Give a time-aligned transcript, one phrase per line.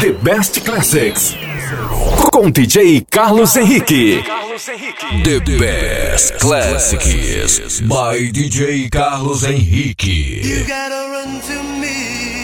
[0.00, 1.34] The Best Classics.
[2.32, 4.22] Com DJ Carlos Henrique.
[5.24, 7.80] The Best Classics.
[7.80, 10.44] By DJ Carlos Henrique.
[10.44, 12.37] You gotta run to me.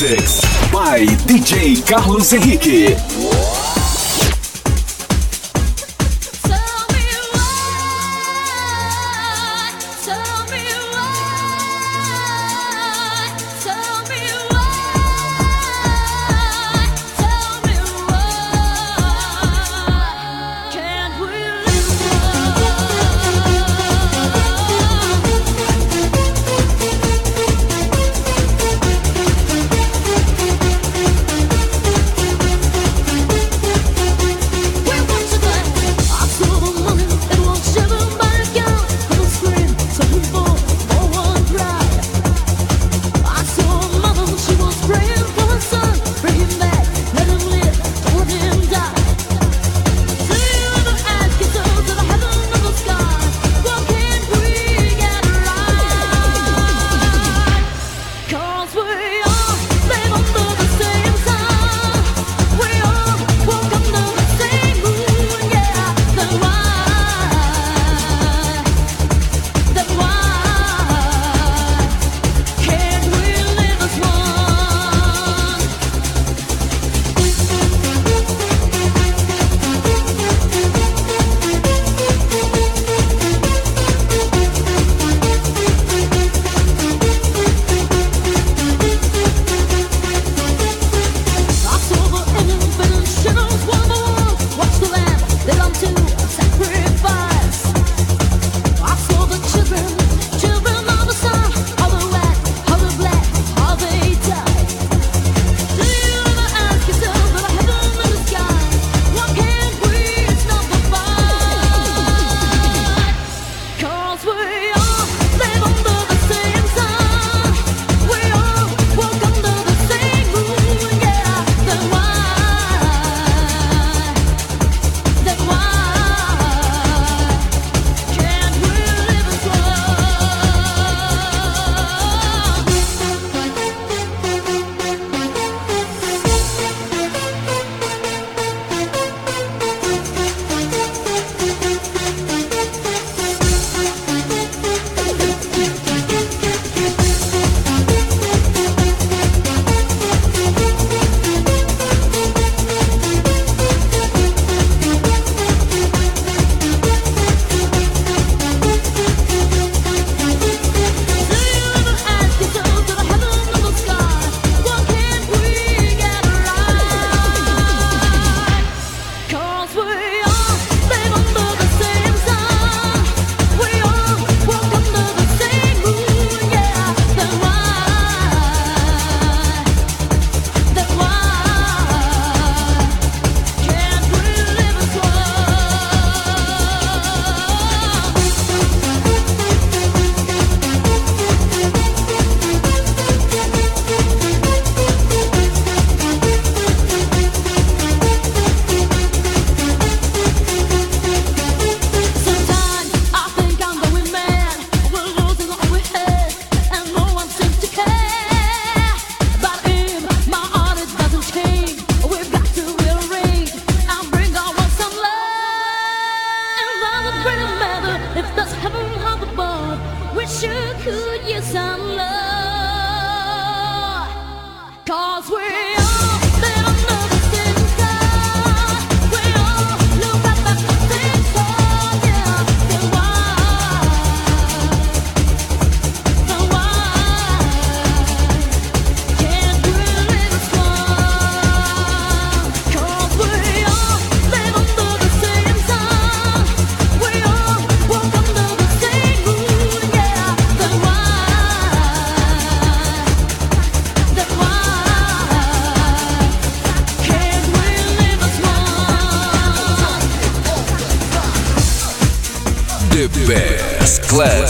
[0.00, 0.40] Classics
[0.72, 3.19] by DJ Carlos Henrique.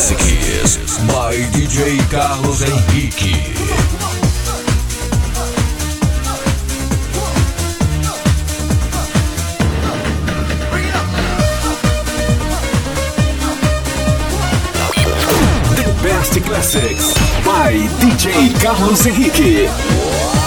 [0.00, 3.36] Classics by DJ Carlos Henrique.
[16.46, 17.14] Classics
[17.44, 20.39] by DJ Carlos Henrique.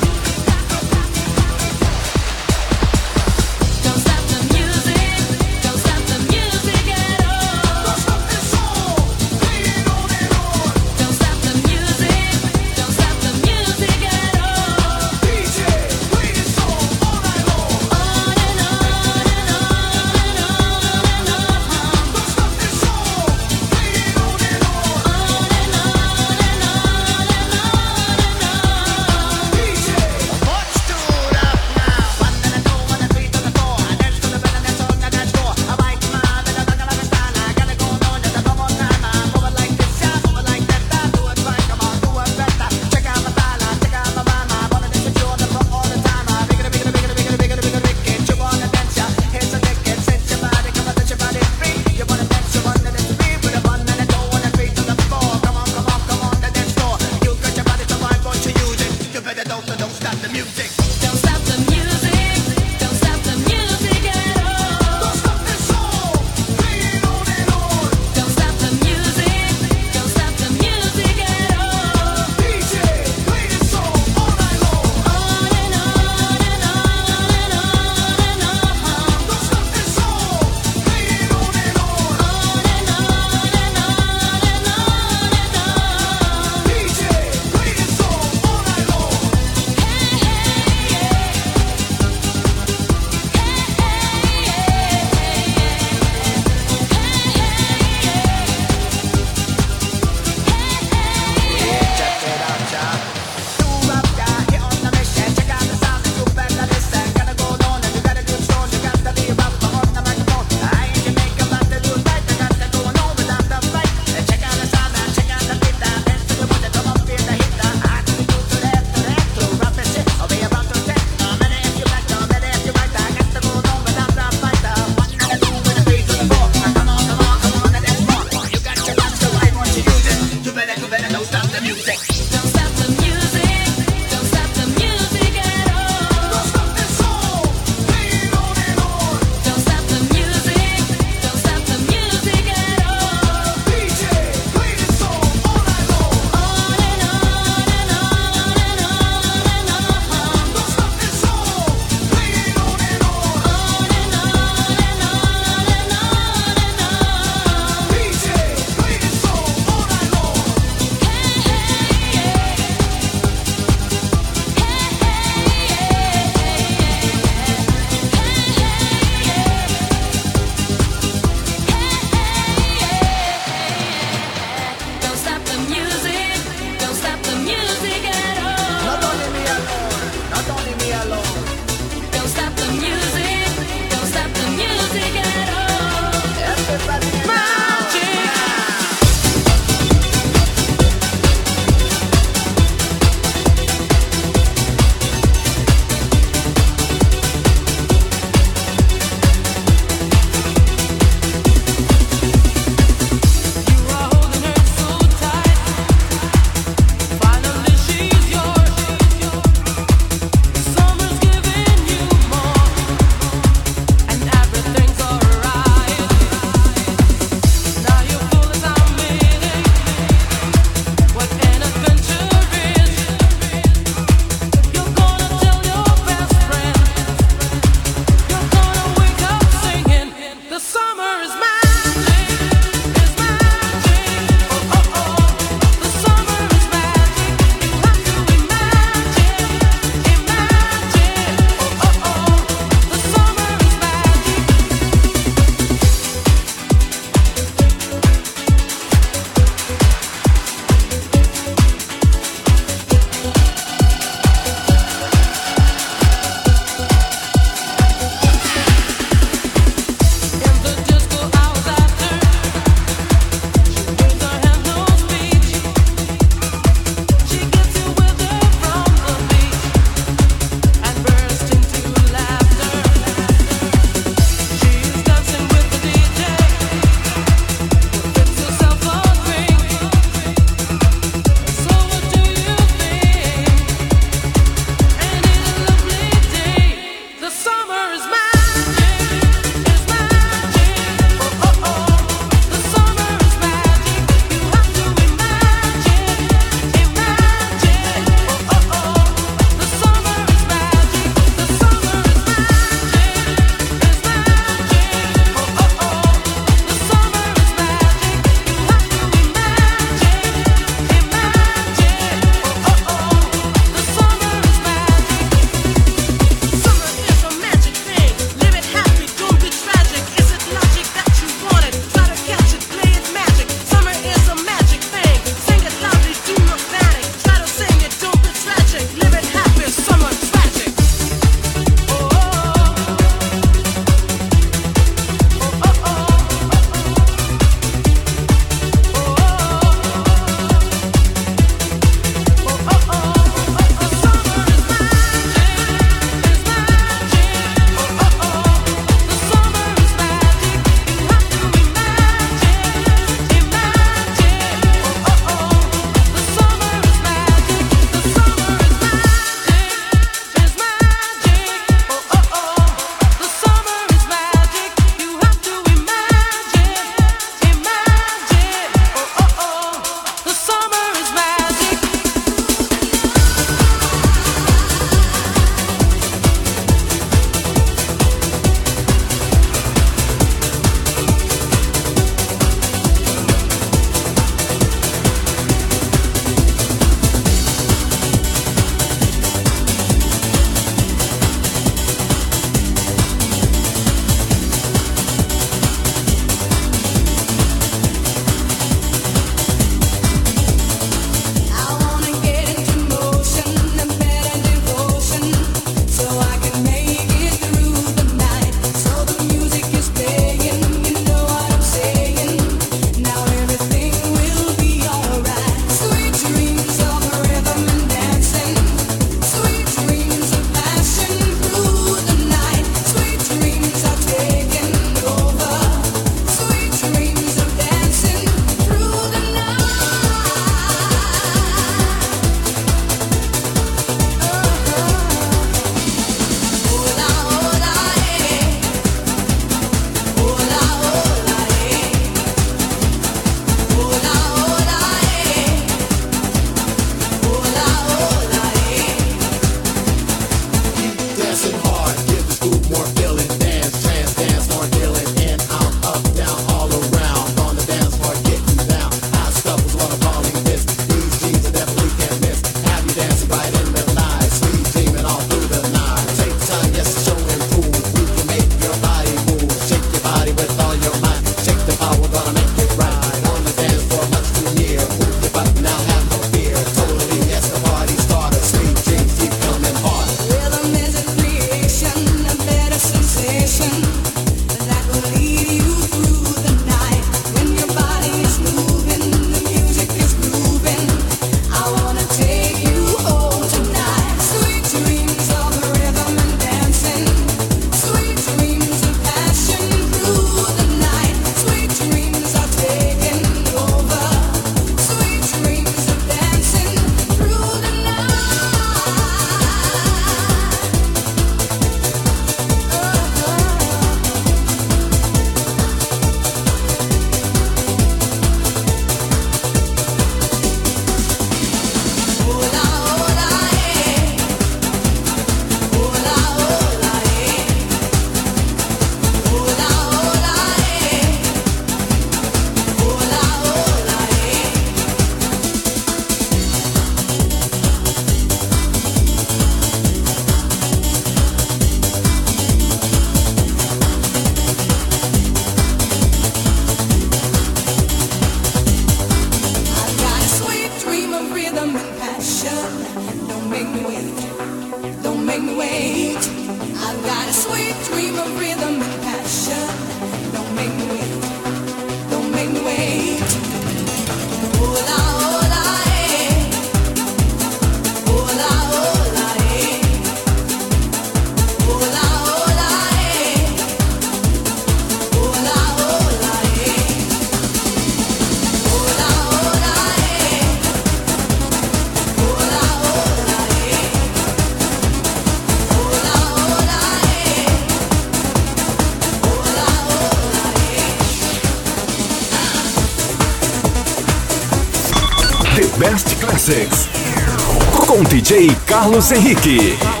[598.81, 600.00] Carlos Henrique.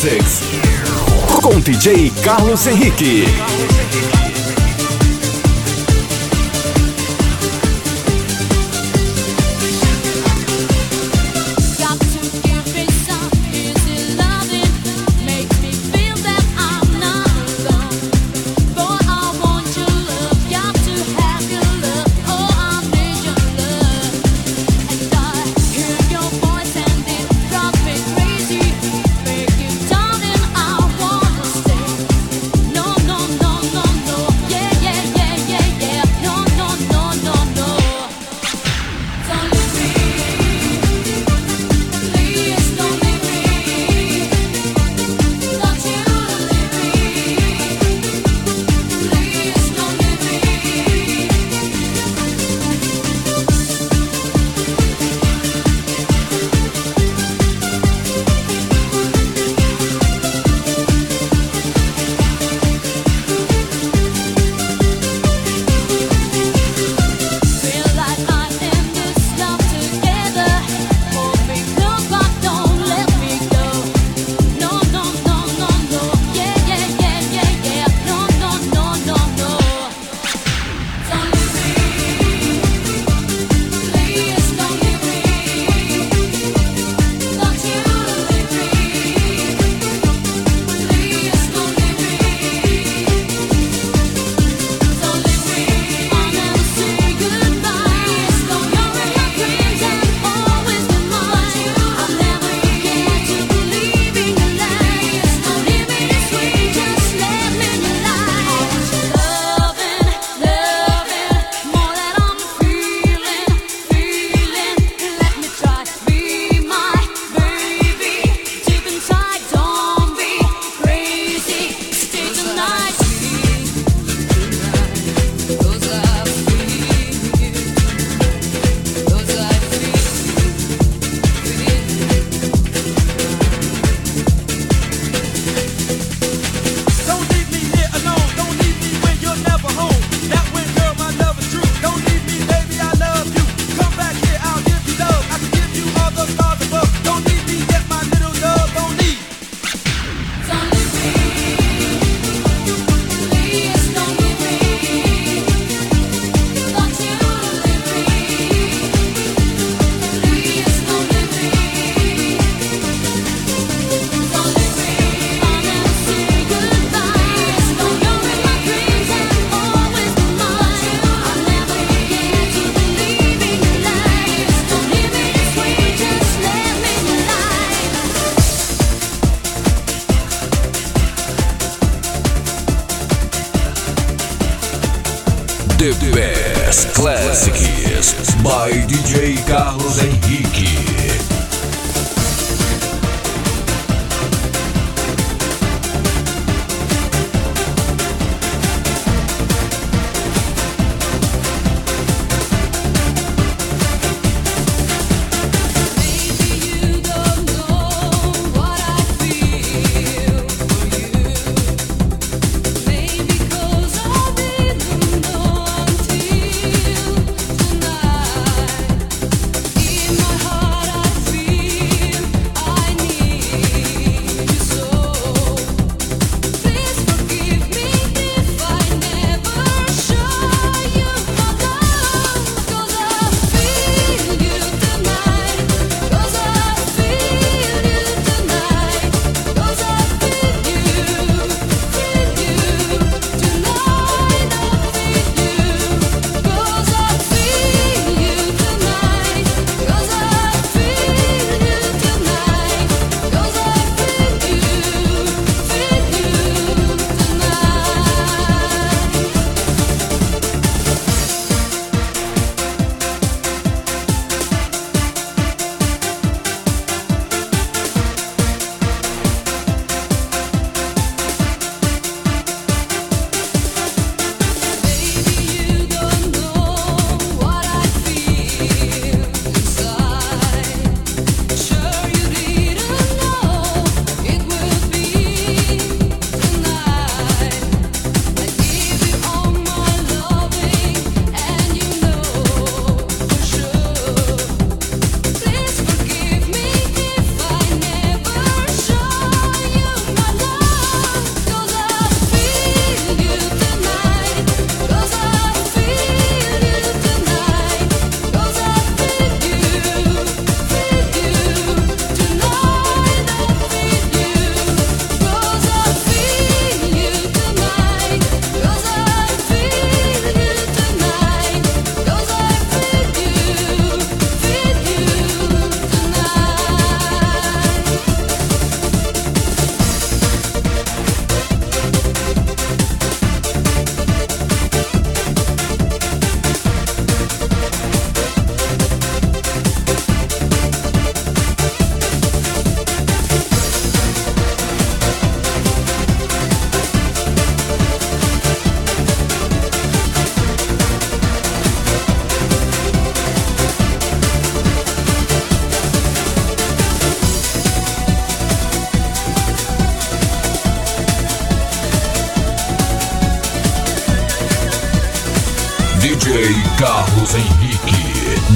[0.00, 0.40] Classics.
[1.42, 3.26] Com DJ Carlos Henrique.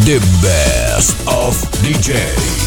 [0.04, 2.63] The best of DJs.